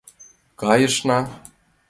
[0.59, 1.19] —Кайышна.